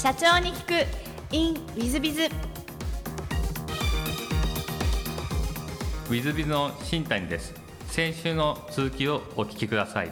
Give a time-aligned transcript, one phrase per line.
[0.00, 0.86] 社長に聞く
[1.30, 2.22] in ウィズビズ。
[2.22, 7.52] ウィズビズの新谷です。
[7.88, 10.10] 先週の続きをお聞きください。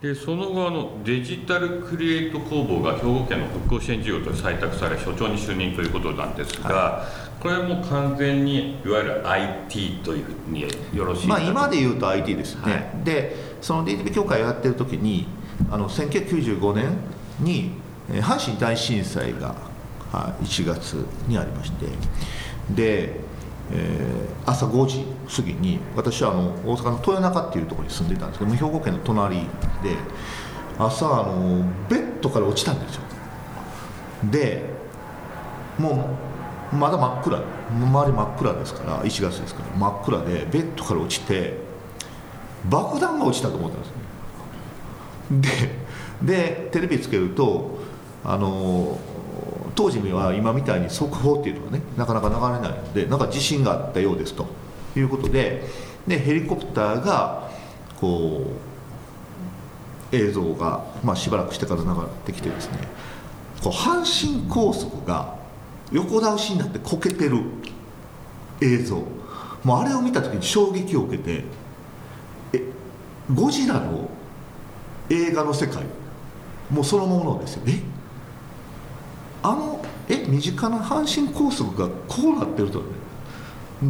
[0.00, 7.04] でその後あのデジタルクリエイト工房が兵庫県の復興支援事業と採択され所長に就任ということなんですが、は
[7.40, 10.60] い、これはもう完全にいわゆる IT というふうに
[10.94, 15.26] よろしいまあ今で言うと IT ですね、はい、でその DTP 協会をやってる時に
[15.68, 16.96] あの1995年
[17.40, 19.54] に阪神大震災が
[20.42, 20.94] 1月
[21.26, 21.86] にありまして
[22.74, 23.20] で、
[23.72, 29.46] えー、朝5時過ぎに私はあの大阪の豊中っていうところに住んでたんですけど兵庫県の隣で
[30.78, 33.02] 朝あのベッドから落ちたんですよ。
[34.30, 34.64] で
[35.78, 36.16] も
[36.72, 41.58] うまだ真っ暗周り真っ暗ですから1月ですから真っ暗でベッドから落ちて
[42.68, 43.96] 爆弾が落ちたと思ったんですね。
[45.40, 45.86] で
[46.22, 47.75] でテレビつけると
[48.24, 48.98] あの
[49.74, 54.46] 当時には今みたいに速報っていうのがねなかなか流れないのでなんか地震があったようですと。
[55.00, 55.62] いうことで
[56.06, 57.50] でヘリコプターが
[58.00, 58.46] こ
[60.12, 62.78] う映像が、まあ、しばらくしてから流れてきてですね
[63.62, 65.36] こう阪神高速が
[65.92, 67.42] 横倒しになってこけてる
[68.60, 69.02] 映像。
[69.64, 71.44] もうあれを見た時に衝撃を受けて
[72.52, 72.62] え
[73.34, 74.08] ゴジラの
[75.10, 75.82] 映画の世界
[76.70, 77.62] もうそのものですよ。
[77.66, 77.95] え？
[79.46, 82.82] あのえ身近な阪神高速がこうなってると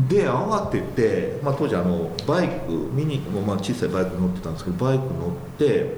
[0.09, 5.95] で慌てて、まあ、当時あのバイクミニ、まあ、小さいバイク乗ってたんですけどバイク乗って、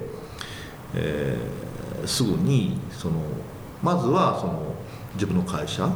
[0.95, 3.19] えー、すぐにその
[3.83, 4.75] まずはその
[5.15, 5.89] 自分の会社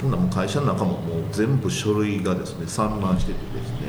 [0.00, 3.80] ほんなもう会社の中ももう全部書類がですね散乱しててですね。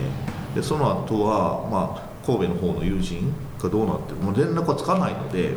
[0.53, 5.53] でその後はまあ神戸の方の友人がどうなってるもう連絡はつかないので、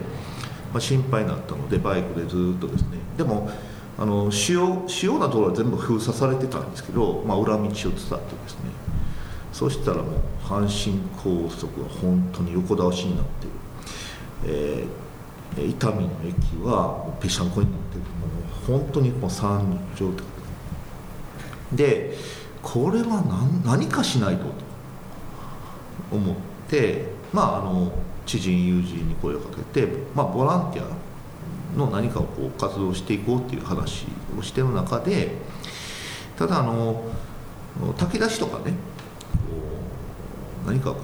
[0.73, 3.51] まあ、心配になったのでバイクでずっとですねでも
[3.97, 7.99] あの主要主要なところは全部封鎖されてたんですけど、まあ、裏道を伝ってで
[8.49, 8.85] すね。
[9.55, 13.51] そしたらもう阪神高速が本当に横倒しになってる、
[14.47, 20.25] えー、伊丹の駅はぺしゃんこになってるもう本当にもう惨状態
[21.73, 22.17] で
[22.63, 24.51] これは何何かしないとと
[26.11, 26.37] 思っ
[26.69, 27.93] てまああの
[28.27, 29.87] 知人友人に声をかけて、
[30.17, 30.89] まあ、ボランティア
[31.77, 34.07] の何かをこう活動していこうっていう話
[34.39, 35.33] をしてる中で
[36.37, 37.03] ただあの
[37.99, 38.75] 炊き出しとかね
[40.67, 41.01] 何かこ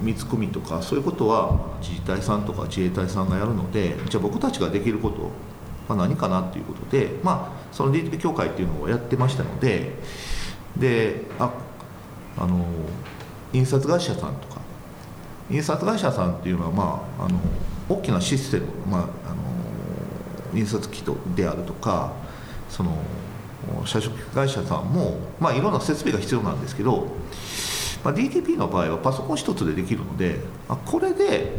[0.00, 5.30] う見つ込みとかそういうことは自治体さんとか自衛隊さんがやるのでじゃあ僕たちができること
[5.88, 9.94] は何かなっていうことでまあその DTP 協会っていうのをやってましたので
[10.76, 11.52] であ
[12.36, 12.64] あの
[13.52, 14.64] 印刷会社さんとか。
[15.50, 17.38] 印刷会社さんっていうのはまああの
[17.88, 19.42] 大きなシステム、まあ、あの
[20.56, 21.02] 印刷機
[21.34, 22.12] であるとか
[22.68, 22.96] その
[23.86, 27.08] 社食会社さんも、まあ、いろんな設備が必要なんですけど、
[28.04, 31.52] まあ、DTP の場合はパソコン一つでできるのであこれで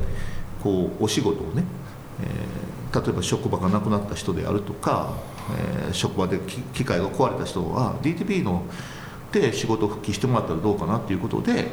[0.61, 1.63] こうお仕事をね、
[2.23, 5.13] えー、例えば職場がなくなった人であるとか、
[5.87, 6.39] えー、職場で
[6.73, 8.63] 機械が壊れた人は DTP の
[9.31, 11.67] で仕事復帰してもらったらどうかなっていうことで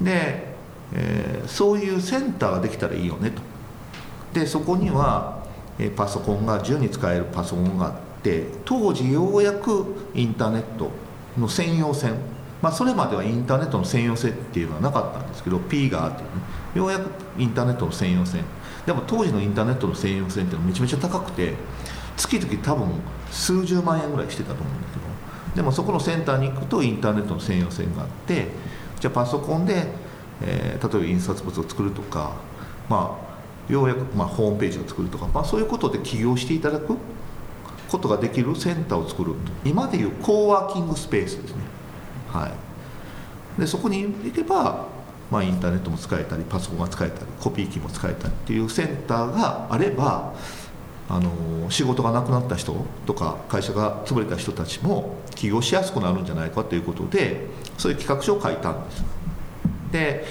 [0.00, 0.54] で、
[0.94, 3.42] えー、そういうセンターができたらいいよねと。
[4.32, 5.37] でそこには
[5.96, 10.90] パソコンが自由に使えるパソコンがあって当時ようやくインターネット
[11.38, 12.14] の専用線
[12.60, 16.28] まあ、それまではインターネットの専用線っていうのはなかったんですけど P があってね
[16.74, 17.08] ようやく
[17.38, 18.44] インターネットの専用線。
[18.84, 21.54] でも当時のインターネットの専用線っていうのはめちゃめちゃ高くて
[22.16, 22.88] 月々多分
[23.30, 28.48] 数十万円ぐらいしてたと思うんだけどでもそこのセンターに行くとインターネットの専用線があって
[28.98, 29.86] じゃあパソコンで、
[30.42, 32.36] えー、例えば印刷物を作るとか
[32.88, 33.27] まあ
[33.68, 36.96] ようやく、まあ、ホームページを作るとか、まあ、そういうことで起業していただく
[37.88, 39.34] ことができるセンターを作る。
[39.64, 41.62] 今でいうコーワーキングスペースですね、
[42.32, 42.48] は
[43.56, 44.86] い、でそこに行けば、
[45.30, 50.34] まあ、インターネットも使えたりパソコンが使えたりコピー機も使えたりっていうセンターがあれば
[51.10, 52.74] あの仕事がなくなった人
[53.06, 57.46] とか会社が潰れた人たちも起業しやすくなるんじゃないかということで
[57.78, 59.04] そういう企画書を書いたんです。
[59.92, 60.24] で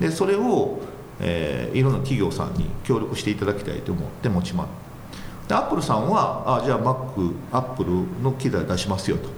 [0.00, 0.80] でそれを
[1.20, 4.84] えー、いろんな企業さんに協力していただきたいと思って持ちます
[5.48, 7.90] でアップルさんはあじゃあ Mac アップル
[8.22, 9.28] の機材出しますよと。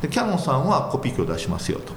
[0.00, 1.92] でキャノンさんはコピー機を出しますよと。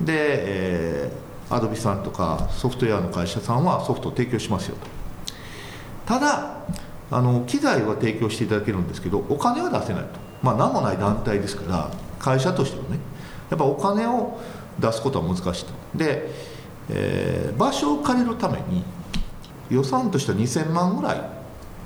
[0.00, 4.86] で、えー、アドビさんとかソフトウェアの会社さんはソフトを提供しますよと。
[6.06, 6.58] ただ
[7.10, 10.08] あの機材は提供していただけるんですけどお金は出せないと。
[10.42, 12.98] まあ何もない団体ですから会社としてもね。
[13.50, 14.40] やっぱお金を
[14.78, 15.72] 出すことは難しいと。
[15.94, 16.53] で
[16.90, 18.84] えー、場所を借りるために
[19.70, 21.20] 予算としては2000万ぐらい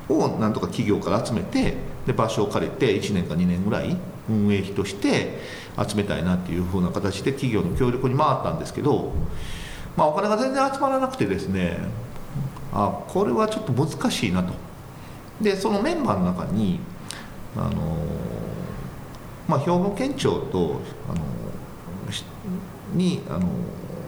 [0.09, 1.75] をなんとか企業から集めて
[2.05, 3.95] で場所を借りて1年か2年ぐらい
[4.29, 5.39] 運営費として
[5.87, 9.13] 集めたいなっていうふうな形で企業の協力に回ったんですけど、
[9.95, 11.77] まあ、お金が全然集まらなくてですね
[12.73, 14.53] あこれはちょっと難しいなと。
[15.41, 16.79] でそのメンバーの中に
[17.55, 17.97] あの
[19.47, 20.79] まあ、兵庫県庁と
[21.09, 21.25] あの
[22.93, 23.47] にあの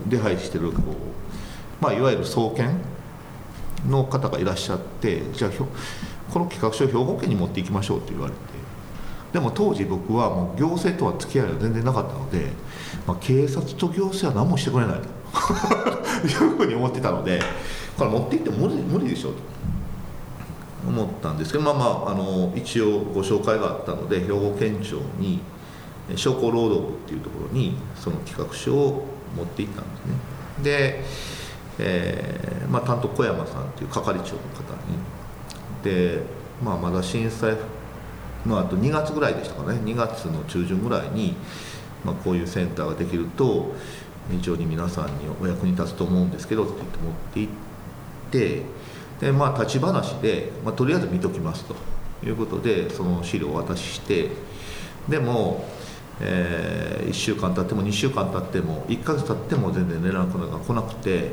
[0.07, 2.77] 出入りしてるこう、まあ、いわゆる総研
[3.87, 5.51] の方がいらっしゃってじゃあ
[6.31, 8.39] この企画書を兵庫県に持っていきましょうって言われて
[9.33, 12.51] でも当時僕はもう行政とは付き合いは全然なかったので、
[13.07, 15.07] まあ、警察と行政は何もしてくれないと
[16.27, 17.41] いうふうに思ってたので
[17.97, 19.51] これ持っていっても無理無理でしょうと。
[20.87, 25.39] 思ったんですけどまあまああの一応ご紹介があったので兵庫県庁に
[26.15, 29.05] 商工労働部っていうところにその企画書を
[29.35, 30.63] 持っていたんですね。
[30.63, 31.03] で、
[31.79, 35.83] えーまあ、担当小山さんっていう係長の方に。
[35.83, 36.21] で、
[36.63, 37.55] まあ、まだ震災
[38.45, 39.79] のあと2月ぐらいでしたかね。
[39.79, 41.35] 2月の中旬ぐらいに、
[42.03, 43.73] まあ、こういうセンターができると
[44.29, 45.11] 非常に皆さんに
[45.41, 47.53] お役に立つと思うんですけどって言って持って行っ
[48.31, 48.61] て
[49.27, 51.75] でまあ立ち話で、まあ、とりあえず見ときますと
[52.25, 54.29] いうことでその資料をお渡しして
[55.09, 55.65] でも、
[56.21, 61.31] えー、1週間経っても2週間経っても1ヶ月経っても全然連絡が来なくて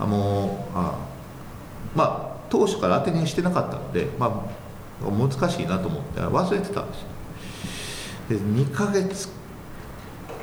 [0.00, 0.98] あもうあ
[1.94, 4.48] まあ当初から当てにしてなかったので、ま
[5.02, 7.04] あ、難しいなと思って忘れてたんです
[8.28, 9.28] で2ヶ月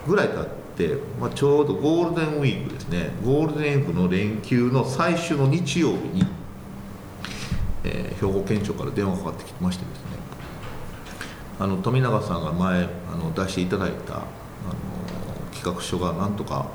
[0.07, 3.11] ぐらい経って、まあ、ちょうどゴールデンウィークですね。
[3.23, 6.25] ゴールデンウィークの連休の最終の日曜日に、
[7.83, 10.05] えー、兵庫県庁から電話かかってきてましてですね。
[11.59, 14.23] あの富永さんが前あの出していただいたあの
[15.53, 16.65] 企画書がなんとか、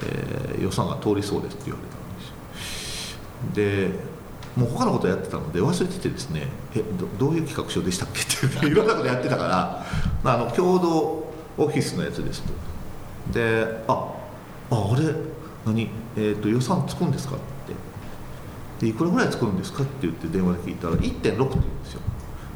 [0.00, 3.18] えー、予算が通りそうですって言われたんですよ。
[3.54, 4.12] で
[4.56, 8.20] もう他のことやってたので忘れててですねえどどういう企画書でしたっけ？
[8.20, 9.84] っていろんなことやってたから
[10.24, 12.52] あの共同オフィスのやつですと。
[13.32, 13.92] であ
[14.70, 15.14] ああれ？
[15.64, 17.42] 何、えーと、予算つくんですかって。
[18.84, 21.54] でいくらぐらい作るんですかって言って電話で聞いたら1.6って言うんで
[21.86, 22.00] すよ。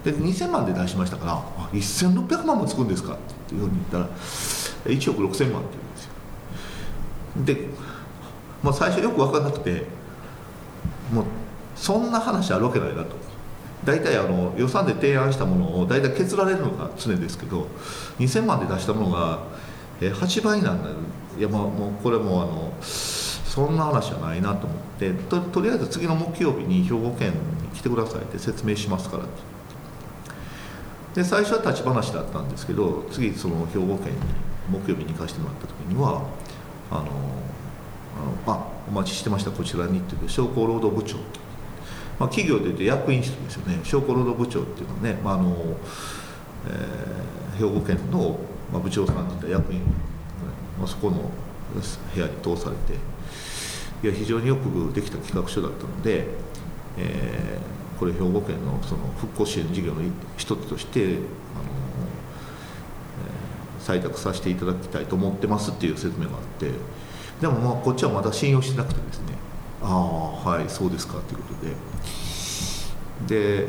[0.07, 3.15] で2000万で出しましたからあ1600万もつくんですか？
[3.15, 3.17] っ
[3.49, 4.09] ていうふうに言ったら
[4.87, 5.71] 1億6000万って
[7.35, 7.67] 言うんですよ。
[7.67, 7.69] で、
[8.63, 9.85] まあ、最初よく分からなくて
[11.13, 11.25] もう
[11.75, 13.17] そんな話あるわけないなと。
[13.85, 17.67] 大体あの予算で提案したものを大体削られるのが常ですけど
[18.19, 19.41] 2000万で出したものが
[20.01, 20.91] 8倍なんだ。
[21.39, 27.33] いやまあもうこれもあのそんな話はないなと思ってととりあえず次の木曜日に兵庫県
[27.63, 29.56] に来てくださいって説明しますからって。
[31.17, 34.19] で最初は立ち話だったんですけど次その兵庫県に
[34.71, 36.23] 木曜日に行かせてもらった時には
[36.91, 37.01] あの
[38.47, 41.17] あのあお待ちしてましたこちらにって言って商工労働部長。
[42.19, 43.79] まあ、企業でいうと役員室ですよね。
[43.85, 45.55] 商工労働部長っていうのはね、まああの
[46.67, 48.39] えー、兵庫県の、
[48.73, 49.81] ま、部長さんだった役員、
[50.79, 51.31] まあ、そこの
[52.15, 52.95] 部屋に通されて。
[54.03, 56.27] いや非常によくできた企画書だったので、
[56.99, 60.03] えー、これ兵庫県のその復興支援事業の
[60.37, 61.17] 一つとして、あの、
[63.81, 66.73] 採択させていただきたいと思ってますっていう説明があって
[67.41, 69.35] でもまあこっちはまだ信用してなくてですね
[69.81, 71.77] ああはいそうですかということで。
[73.27, 73.69] で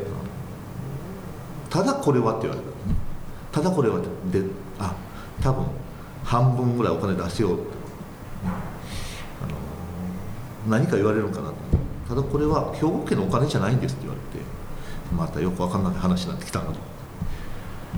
[1.69, 2.73] ただこれはって言われたね。
[3.51, 3.99] ただこれは
[4.31, 4.41] で
[4.79, 4.95] あ
[5.41, 5.65] 多分
[6.23, 7.63] 半分ぐらいお金出せようと、
[8.45, 8.47] あ
[10.71, 11.55] の何か言われるのかなと
[12.07, 14.45] ただこれは兵庫県のお金じゃないんですって言われて
[15.13, 16.79] またよく分かんない話になってきたなと。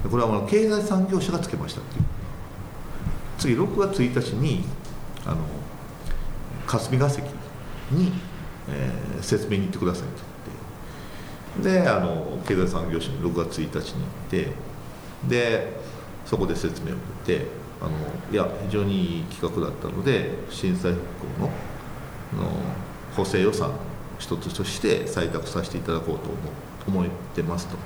[0.10, 2.06] これはあの経済産業省がつけましたっていう。
[3.38, 4.64] 次6月1日に
[5.26, 5.38] あの
[6.68, 7.28] 霞が関
[7.92, 8.12] に、
[8.70, 10.10] えー、説明に行ってくださいと
[11.62, 11.84] 言って。
[11.84, 14.48] であの経済産業省に6月1日に行って
[15.28, 15.80] で
[16.26, 17.46] そこで説明を受けて
[17.82, 17.92] あの
[18.32, 21.04] いや非常にいい企画だったので震災復
[21.38, 22.52] 興のの
[23.16, 23.72] 補正予算
[24.20, 27.78] 一つとして採択させていただこうと思思ってますと。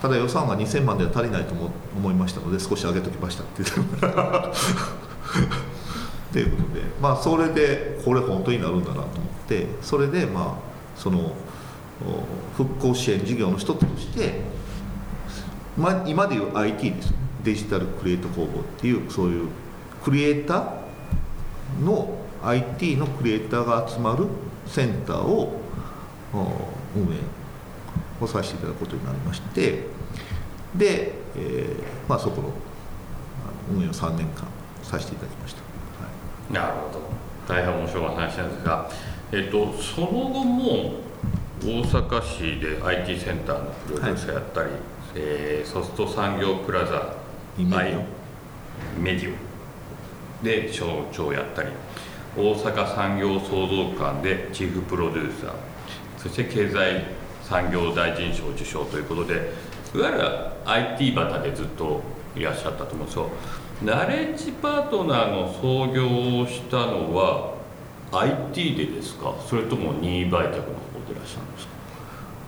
[0.00, 1.54] ただ予算が2000万では足りないと
[1.96, 3.62] 思いましたので少し上げときましたって。
[3.62, 3.72] 言
[4.10, 4.52] っ
[6.32, 6.82] てということで。
[7.00, 9.08] まあそれでこれ本当になるんだなと思っ
[9.48, 9.66] て。
[9.80, 10.54] それでまあ
[10.96, 11.32] その
[12.56, 14.40] 復興支援事業の一つとして、
[15.76, 17.16] まあ、今でいう IT ですね。
[17.44, 19.48] デジタルクリエイト工房っていうそういう
[20.04, 22.08] クリエイターの
[22.42, 24.26] IT のクリエイターが集まる
[24.66, 25.60] センターを
[26.96, 27.18] 運営
[28.20, 29.84] をさせていただくことになりまして
[30.74, 32.52] で、えーまあ、そこの
[33.70, 34.46] 運営を3年間
[34.82, 35.62] させていただきました。
[36.52, 37.00] なるほど。
[37.48, 38.90] 大変面白い話なんですが、
[39.32, 40.94] えっと、その後も
[41.62, 44.78] 大阪市で IT センターのプロデューサーやったり、はい、
[45.16, 47.14] えー、ソフト産業プラザ
[47.56, 51.68] メディオメディオで省庁やったり
[52.36, 55.52] 大阪産業創造館でチーフプロデューサー。
[56.16, 57.04] そして経済
[57.42, 59.52] 産業大臣賞受賞ということで
[59.94, 60.22] いわゆる
[60.64, 62.00] IT バタでずっと
[62.36, 63.28] いらっしゃったと思うんですよ。
[63.82, 66.06] ナレッジパートナーの創業
[66.40, 67.54] をしたのは
[68.12, 69.34] IT でですか？
[69.46, 70.62] それとも任意売却の方
[71.06, 71.72] でいらっしゃるんですか？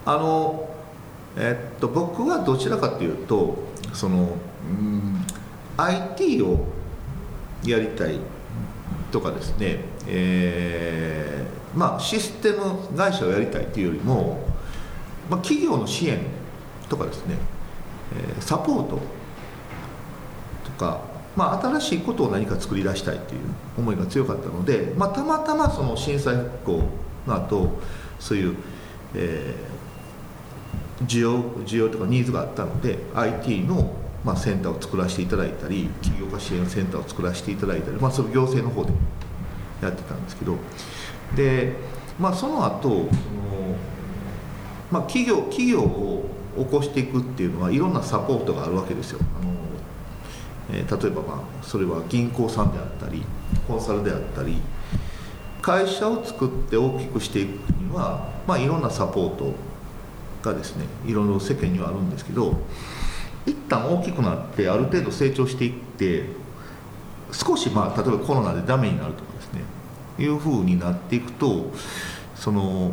[0.07, 0.71] あの
[1.37, 3.57] えっと僕はどちらかというと
[3.93, 4.37] その、
[4.69, 5.27] うん、
[5.77, 6.65] IT を
[7.65, 8.19] やりたい
[9.15, 9.79] とかですね、
[10.09, 14.45] えー、まあシステム会社をやりたいというよりも、
[15.31, 16.19] まあ、企業の支援
[16.89, 17.37] とかですね、
[18.37, 18.99] え、サポート
[20.65, 21.01] とか、
[21.37, 23.41] まあ、新しいことを何か作り出したいという
[23.79, 26.83] 思いが強かったので、まあ、たまたまその震災復興
[27.29, 27.71] の後
[28.19, 28.57] そういう、
[29.15, 33.95] えー、需要需要とかニーズがあったので IT の
[34.25, 38.93] まあ、センターを作らせていただいたり起業家支援センターを作らせていただいたり、まあ、それ行政の方で
[39.83, 40.57] やってたんですけど
[41.37, 41.73] で、
[42.19, 43.09] まあ、その後その、
[44.91, 49.19] まあ、企業企業を起こしていくっていうのはいろんなサポートがあるわけですよ。
[49.41, 49.53] あの
[50.71, 53.23] えー、例えばまあそれは銀行さんであったり
[53.69, 54.57] コンサルであったり
[55.61, 59.53] 会社を作って大きくしていくには、まあ、いろんなサポート
[60.43, 62.57] がですねいろいろ世間にはあるんですけど
[63.47, 66.25] 一旦大きくなってある程度成長していって
[67.33, 69.63] 少しまあ例えばコロナでダメになるとかですね
[70.19, 71.71] いうふうになっていくと
[72.35, 72.93] その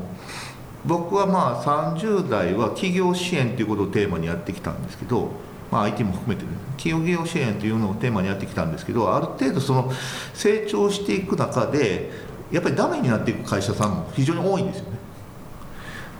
[0.85, 5.29] 僕はまあ30代は企業支援ということをテーマにやってきたんですけど、
[5.71, 9.91] まあ、IT も含めて、ね、企業支援というのをテーマにやってきたんですけどある程度その
[10.33, 12.09] 成長していく中で
[12.51, 14.97] やっぱりダメになっていく会社さんも非常に多いんですよね。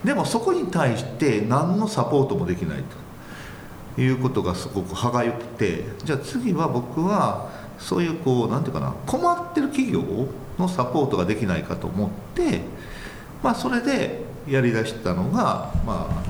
[0.05, 3.00] でもそこに対して何のサポートもできないと。
[3.97, 10.01] いうことがすごく歯がゆくてじゃあ次は僕はそういうこう何て言うかな困ってる企業
[10.57, 12.61] のサポートができないかと思って
[13.43, 16.23] まあそれでやりだしたのがまあ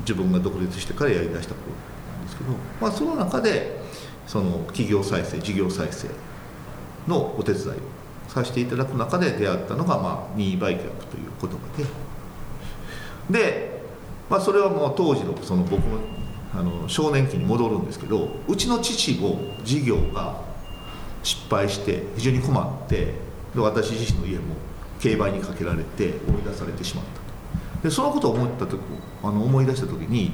[0.00, 1.70] 自分が独立してからやりだしたこと
[2.12, 3.78] なんですけど、まあ、その中で
[4.26, 6.08] その企業再生事業再生
[7.06, 7.72] のお手伝いを
[8.28, 13.40] させていただく中で出会ったのが、まあ、任意売却という言葉で。
[13.40, 13.80] で、
[14.30, 15.98] まあ、それはもう当時のその僕の
[16.54, 20.40] あの少年期に戻るんですけどうちの父も事業が
[21.22, 23.14] 失敗して非常に困って
[23.54, 24.54] 私自身の家も
[25.00, 26.12] 競売にかけられて追い
[26.44, 28.80] 出されてしまったでそのことを思った時
[29.22, 30.32] あの思い出した時に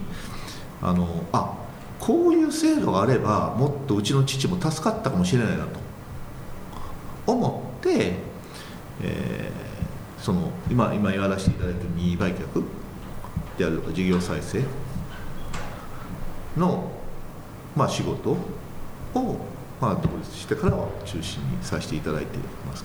[0.81, 1.59] あのあ
[1.99, 5.85] こういう制度があればもっとうちの父も助かったかもしれないなと。
[7.27, 8.13] 思って、
[9.03, 12.65] えー、その今今やらせていただいている任意売却
[13.57, 14.63] であるとか事業再生
[16.57, 16.91] の、
[17.77, 18.39] まあ、仕事を、
[19.81, 22.85] まあ、独立してからは中心にさせていただいています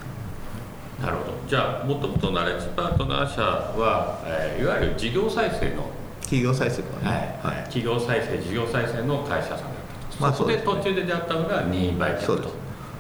[1.02, 1.32] なるほど。
[1.48, 5.90] じゃあもともとナレッジパートナー社は、えー、いわゆる事業再生の
[6.22, 9.70] 企業再生とかね、はい、はい、企業再生事業再生の会社さんだっ
[10.12, 12.50] たと、まあ、そこで途中で出会ったのが任意売却と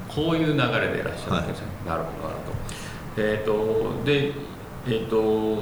[0.07, 2.57] こういう流れでいらっしゃるわけですね、はい、なるほどなるほど。
[3.17, 4.49] えっ、ー、とで
[4.87, 5.57] えーと、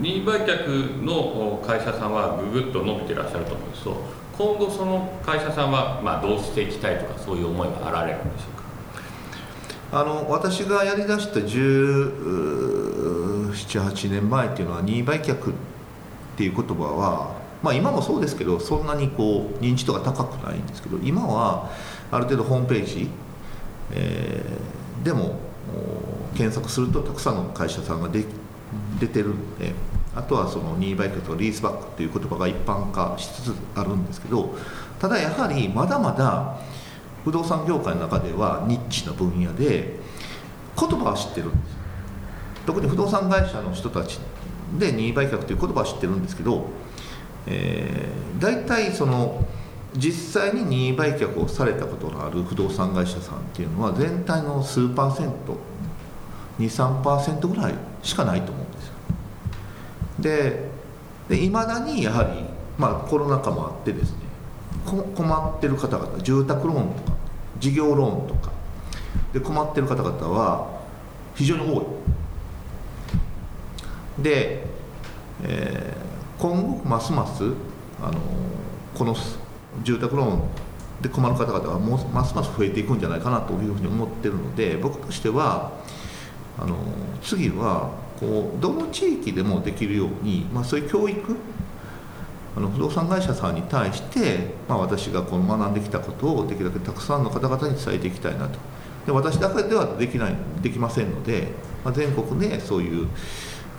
[0.00, 8.56] 任意売却の会社さんはぐぐっと伸びていらっしゃると思うんですと今後その会社さんは、まあ、どうしていきたいとかそういう思いはあられるんでしょう
[9.92, 10.00] か？
[10.00, 15.38] あの私がやりだした1718年前っていうのは任意売却っ
[16.38, 21.70] ていう言葉は、まあ、今もそうですけどそんなにこう認知度が高くないんですけど今は
[22.10, 23.10] ある程度ホームページ、
[23.92, 25.34] えー、でも
[26.34, 28.24] 検索するとたくさんの会社さんがで
[28.98, 29.74] 出てるんで
[30.14, 34.54] あとはその任意売却とリースバックという言葉が一般化しつつあるんですけど
[34.98, 36.58] ただやはりまだまだ
[37.24, 39.96] 不動産業界の中ではニッチな分野で
[40.78, 41.80] 言葉は知ってるんです。
[42.66, 44.18] 特に不動産会社の人たち
[44.78, 46.66] で任意売却という言葉は知ってるんですけど、
[47.46, 49.44] えー、大体その
[49.96, 55.58] 実際に任意売却をされたことのある不動産会社さんっていうのは全体の数パーセント
[56.60, 58.59] 23%ぐらいしかないと思う
[60.20, 60.68] で
[61.30, 62.44] いまだにやはり、
[62.78, 64.18] まあ、コロナ禍もあってですね
[65.14, 67.16] 困ってる方々住宅ローンとか
[67.58, 68.50] 事業ローンとか
[69.32, 70.80] で困ってる方々は
[71.34, 71.86] 非常に多い。
[74.22, 74.64] で、
[75.42, 77.44] えー、今後ますます
[78.02, 78.18] あの
[78.94, 79.14] この
[79.82, 80.42] 住宅ローン
[81.00, 85.72] で困る方々はもうますます増えていくんじゃないかなというふうに思ってるので僕としては
[86.58, 86.76] あの
[87.22, 91.36] 次はこうどの地域でもできるように、まあ、そういう教育
[92.56, 98.58] あの不動産会社さんに対して、まあ、私がこの学んできたことをできるだけたくさんの方々に伝えていきたいなと。
[99.06, 101.48] で私だけではできないできませんので、
[101.84, 103.08] まあ、全国でそういう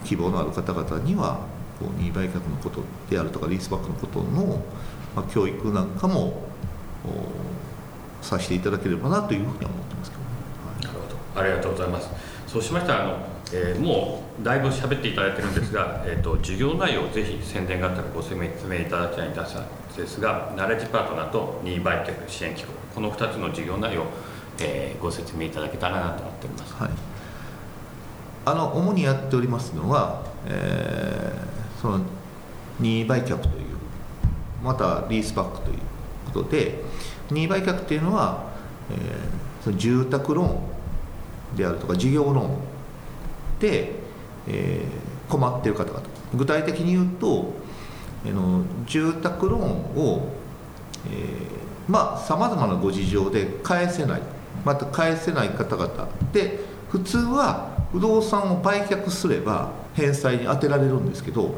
[0.03, 1.45] 希望のある方々には
[1.79, 4.63] こう任意売却のことであるとかリースバックのことの、
[5.15, 6.41] まあ、教育なんかも
[8.21, 10.27] させていただければなというふうには思ってますけど、ね、
[10.65, 11.41] はい、なるほど。
[11.41, 12.09] ありがとうございます。
[12.47, 13.17] そうしましたらあの、
[13.53, 24.03] えー、もうだいぶ喋っていただいてるんですが、 えーと、授業内容をぜひ宣伝があったらご説明いただきたいんですがナレッジパートナーと任意売却支援機構この2つの授業内容、
[24.59, 26.91] えー、ご説明いただけたらなと思っております、はい、
[28.45, 32.01] あの主にやっておりますのは、えー、その
[32.79, 33.65] 任意売却という
[34.63, 35.77] またリースバックという
[36.33, 36.81] ことで
[37.29, 38.45] 任意売却っていうのは、
[38.89, 40.47] えー、その住宅ロー
[41.53, 42.57] ンであるとか事業ローン、
[44.47, 46.01] えー、困ってる方々。
[46.35, 47.53] 具体的に言うと、
[48.25, 50.29] えー、の住宅ローンを、
[51.07, 54.21] えー、まあさまざまなご事情で返せない。
[54.65, 61.55] また返せない方々で普通は不動産を売却すれば返済に充てられるんですけど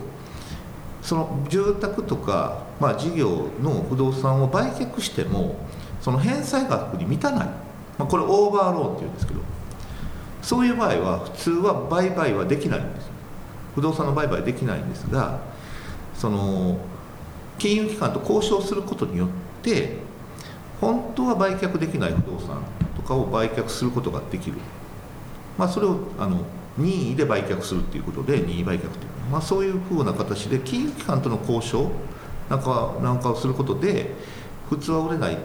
[1.02, 5.56] その住宅とか、まあ、事業の不動産を売却しても
[6.02, 7.48] その返済額に満たない、
[7.98, 9.42] まあ、これオーバーローンっていうんですけど。
[10.44, 13.14] そういう場合は普通は売買はできないんです。
[13.76, 15.40] 不動産の売買できないんですが
[16.16, 16.78] その
[17.58, 19.30] 金融機関と交渉することによっ
[19.62, 19.98] て
[20.80, 22.64] 本当は売却できない不動産
[22.96, 24.58] とかを売却することができる、
[25.58, 26.42] まあ、それをあの
[26.78, 28.92] 任意で売却するっていうことで任意売却という、
[29.32, 31.92] まあ、そういうふうな形で金融機関との交渉
[32.50, 34.12] なんかなんかをすることで
[34.70, 35.38] 普通は売れない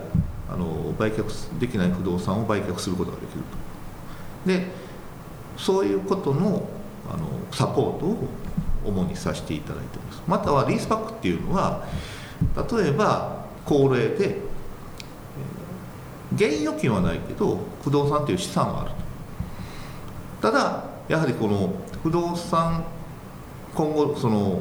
[0.50, 4.48] あの売却できない不動産を売却することができると。
[4.48, 4.88] で
[5.58, 6.68] そういうことの
[7.10, 8.28] あのサポートを
[8.84, 10.22] 主にさせていただいてます。
[10.26, 11.87] またはリースバックっていうのは
[12.70, 14.38] 例えば高齢で
[16.35, 18.96] 現預金はないけど不動産という資産があると。
[20.40, 22.85] ただやはりこの不動産
[23.74, 24.61] 今後その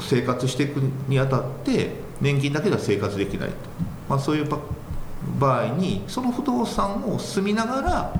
[0.00, 0.76] 生活していく
[1.08, 3.54] にあたって年金だけでは生活できないと、
[4.08, 4.48] まあ、そういう
[5.38, 8.14] 場合にその不動産を住みながら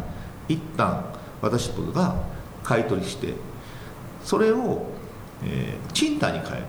[0.48, 1.04] 一旦
[1.40, 2.16] 私どもが
[2.62, 3.35] 買い取りして
[4.24, 4.87] それを、
[5.44, 6.68] えー、賃貸に変えると、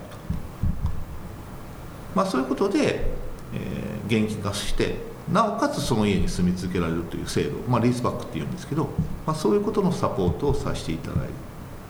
[2.14, 3.10] まあ、そういうことで、
[3.54, 4.96] えー、現金化して
[5.30, 8.88] なおかつその家に住み続けられるという制度、まあ、リースバックっていうんですけど、
[9.26, 11.28] まあ、そういうことのサポートをさせていただい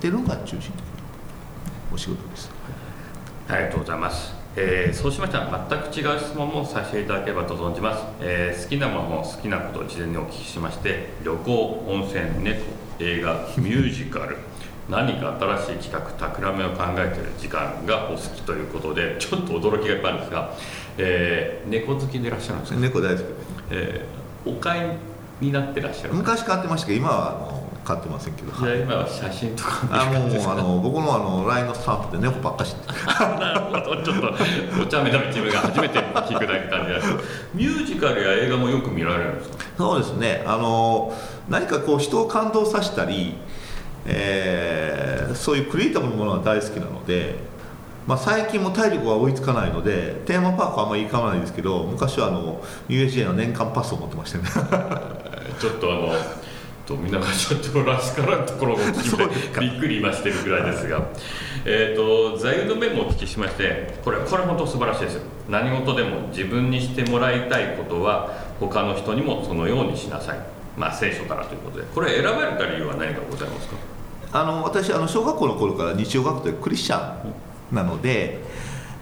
[0.01, 0.75] ているのが中心的な
[1.93, 2.51] お仕事です。
[3.49, 4.40] ありがとうございます。
[4.57, 12.61] えー、そうしましたら全く違う質問もさせていただければと存じます、えー、好きなもの好きなことを事前にお聞きしまして旅行温泉猫
[12.99, 14.37] 映画ミュージカル
[14.89, 20.57] 何か新しい企画企めを考えている時間がお好きということでちょっと驚きがいっぱいあるんですが、
[20.99, 22.81] えー、猫好きでいらっしゃるんですか？
[22.81, 23.25] 猫大好き。
[23.71, 24.91] えー、お買い
[25.41, 26.15] になってらっしゃる？
[26.15, 27.60] 昔買ってましたけど今はあの
[27.91, 28.67] 買ってませんけど。
[28.67, 34.03] いや今は写真とかあもうあの僕のあの LINE のスタンプで猫ばっかしなるほど。
[34.03, 37.09] ちょっとお茶目な自分が初めて聞くだけ感じです
[37.55, 39.65] ミュージカルや映画もよく見られるんですか？
[39.77, 40.45] そうですね。
[40.47, 41.13] あの
[41.49, 43.35] 何かこう人を感動させたり、
[44.07, 47.51] えー、そういうクリエイタブルなものが大好きなので
[48.07, 54.45] まあ、最近も体力が追いつかないのでテーマパークはあんまり行かないですけど昔はあの USJ の年間パスを持ってましたね。
[55.61, 56.09] ちょっとあの
[56.91, 61.07] と皆が社長らしからぬところが聞いてびっくり今してるぐらいですが、
[61.65, 65.23] えーと、座右の銘もお聞きしましてこれこれ本当素晴らしいですよ。
[65.49, 70.39] 何事でも自分にしてもらいたいことは他の人にもそのようにしなさい。
[70.77, 71.85] まあ聖書からということで。
[71.95, 73.77] これ選ばれた理由は何かございますか？
[74.33, 77.33] あの私あの小学校の頃から日曜学校でクリスチャン
[77.75, 78.39] なので、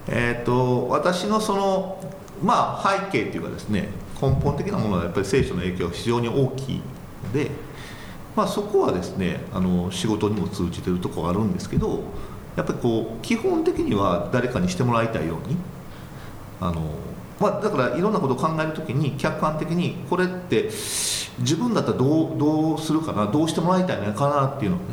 [0.08, 2.02] えーと、私のその
[2.42, 3.88] まあ背景というかですね
[4.20, 6.82] 根本的なものはやっぱり聖書の影響が非常に大きい
[7.24, 7.50] ので
[8.38, 12.04] まあ、そこはですねあの仕事にも通じてるところあるんですけど
[12.54, 15.56] やっぱりこう基本的には誰かにしてもらいたいように
[16.60, 16.94] あの、
[17.40, 20.70] まあ、だからいろんなことを考える時に客観的にこれって
[21.40, 24.84] 自分だったらどうどうするかなどうしてもらいたいのかなっていうのをね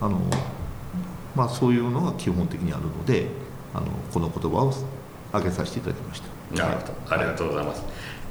[0.00, 0.18] あの、
[1.36, 3.28] まあ、そういうのが基本的にあるので
[3.74, 4.72] あのこの言葉を
[5.30, 6.64] 挙げさせていただきました。
[6.64, 7.84] なるほど、ありがとうございます。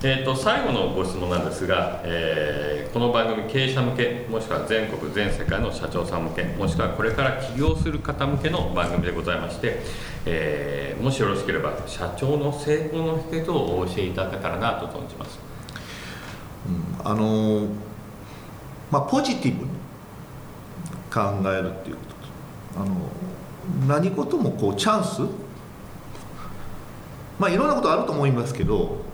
[0.04, 9.80] えーと、最後のご質問なんですが、えー、この番組経営者向けもしくは全国全世界の社長さん向けもしくはこれから起業する方向けの番組でございまして、
[10.28, 15.40] えー、もしよろしければ社長の成功の秘訣をお教えいただけたらなと存じます、
[16.68, 17.68] うん、あの
[18.92, 19.72] まあポジティブに
[21.12, 22.02] 考えるっていうこ
[22.76, 22.96] ととあの
[23.88, 25.22] 何事もこうチャンス
[27.40, 29.08] まあいろんなことあると思いますけど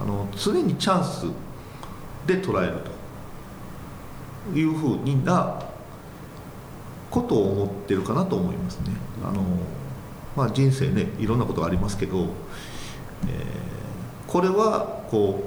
[0.00, 1.26] あの常にチャンス
[2.26, 2.78] で捉える
[4.52, 5.62] というふうにな
[7.10, 8.90] ことを思ってるかなと思いますね。
[9.24, 9.42] あの
[10.36, 12.26] まあ、人生ねいろんなことがありますけど、えー、
[14.26, 15.44] これはこ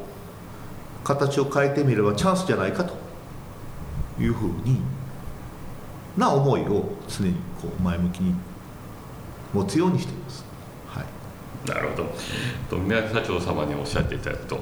[1.04, 2.96] う形を変えてみればチャンスじゃないかと
[4.20, 4.82] いうふうに
[6.16, 8.34] な思いを常にこう前向きに
[9.54, 10.46] 持つようにしています。
[11.68, 12.06] なるほど。
[12.70, 14.60] 富永社長様におっしゃっていただくと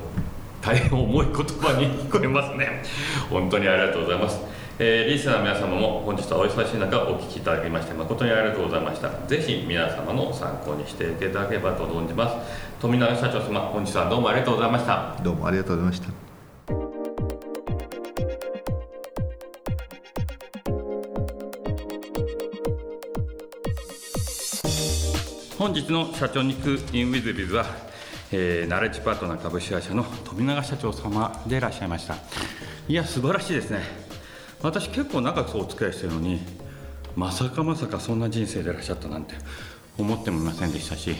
[0.61, 2.83] 大変重い言葉に聞こえますね。
[3.29, 4.39] 本当にありがとうございます。
[4.77, 9.09] えー、リスナーの皆様も本日はお忙しい中お聞きいただきまして誠にありがとうございました。
[9.27, 12.35] ぜひ皆様の参考にしていただければと存じます。
[12.81, 15.15] 富永社長様本日はどうもありがとうございました。
[15.23, 16.24] どうもありがとうございました。
[25.65, 27.65] 本日の社長に行くインウィズビズは、
[28.31, 32.17] えー、ナレッジパートナー株式会社の富永社長様でいらっしゃいました。
[32.87, 33.79] いや素晴らしいですね。
[34.61, 36.39] 私結構長くお付き合いしてるのに
[37.15, 39.33] まさかまさかそんな人生でいらっしゃったなんて
[39.97, 41.15] 思ってもいませんでしたし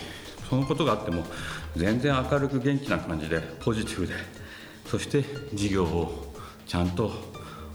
[0.48, 1.24] そのことがあっても
[1.76, 4.14] 全然明るく元気な感じでポジティブで
[4.86, 6.36] そして事業を
[6.68, 7.12] ちゃんと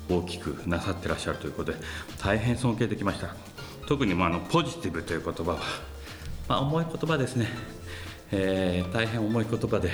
[0.09, 1.79] 大きくなさってらっしゃるということで
[2.23, 3.35] 大変尊敬できました。
[3.89, 5.59] 特にまあのポジティブという言葉は、
[6.51, 7.47] まあ、重い言葉ですね、
[8.33, 9.89] えー、大変重い言葉で。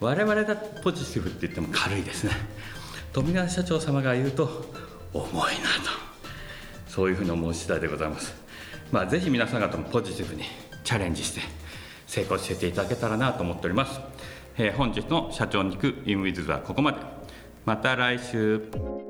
[0.00, 2.32] 我々がポジティブって言っても軽いですね。
[3.14, 4.66] 富永社長様が言うと
[5.14, 5.48] 重いなと。
[6.88, 8.34] そういうふうに思う次第でございます。
[8.90, 10.42] まあぜひ皆さん方もポジティブに
[10.84, 11.40] チャレンジして
[12.06, 13.98] 成功していただけたらなと思っております、
[14.58, 16.98] えー、本日の社長に行くインウィズはここまで。
[17.64, 19.01] また来週。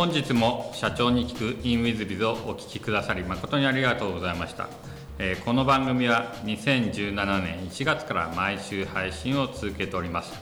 [0.00, 4.66] 本日も社長に聞く in WizBiz をお聞きくださり誠にありがとうございました、
[5.18, 10.32] えー、この番組は2017年1月から毎週配信を続けております。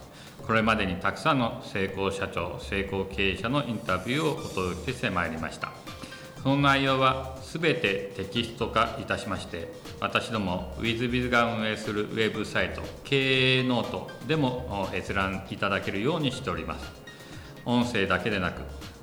[0.47, 5.73] これまでにたくさんの成功社長成功経営者のインタビューをお届けしてまいりました。
[6.41, 17.09] その内容はすべてテキスト化いたしまして私ども WizBiz が運営するウェブサイト経営ノートでも閲覧いただけるようにしております。
[17.65, 18.78] 音声だけでなく